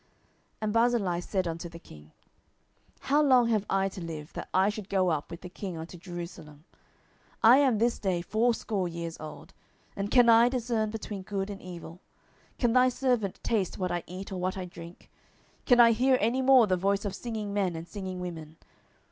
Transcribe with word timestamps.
10:019:034 0.01 0.09
And 0.61 0.73
Barzillai 0.73 1.19
said 1.19 1.47
unto 1.47 1.69
the 1.69 1.77
king, 1.77 2.11
How 3.01 3.21
long 3.21 3.49
have 3.49 3.67
I 3.69 3.87
to 3.89 4.01
live, 4.01 4.33
that 4.33 4.49
I 4.51 4.69
should 4.69 4.89
go 4.89 5.09
up 5.09 5.29
with 5.29 5.41
the 5.41 5.47
king 5.49 5.77
unto 5.77 5.95
Jerusalem? 5.95 6.63
10:019:035 7.43 7.49
I 7.51 7.57
am 7.57 7.77
this 7.77 7.99
day 7.99 8.21
fourscore 8.23 8.87
years 8.87 9.19
old: 9.19 9.53
and 9.95 10.09
can 10.09 10.27
I 10.27 10.49
discern 10.49 10.89
between 10.89 11.21
good 11.21 11.51
and 11.51 11.61
evil? 11.61 12.01
can 12.57 12.73
thy 12.73 12.89
servant 12.89 13.39
taste 13.43 13.77
what 13.77 13.91
I 13.91 14.01
eat 14.07 14.31
or 14.31 14.41
what 14.41 14.57
I 14.57 14.65
drink? 14.65 15.11
can 15.67 15.79
I 15.79 15.91
hear 15.91 16.17
any 16.19 16.41
more 16.41 16.65
the 16.65 16.77
voice 16.77 17.05
of 17.05 17.13
singing 17.13 17.53
men 17.53 17.75
and 17.75 17.87
singing 17.87 18.19
women? 18.19 18.57